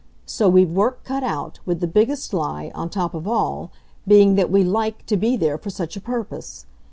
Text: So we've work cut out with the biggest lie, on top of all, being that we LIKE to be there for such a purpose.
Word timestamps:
So 0.25 0.49
we've 0.49 0.71
work 0.71 1.03
cut 1.03 1.21
out 1.23 1.59
with 1.63 1.79
the 1.79 1.85
biggest 1.85 2.33
lie, 2.33 2.71
on 2.73 2.89
top 2.89 3.13
of 3.13 3.27
all, 3.27 3.71
being 4.07 4.33
that 4.33 4.49
we 4.51 4.63
LIKE 4.63 5.05
to 5.05 5.15
be 5.15 5.37
there 5.37 5.59
for 5.59 5.69
such 5.69 5.95
a 5.95 6.01
purpose. 6.01 6.65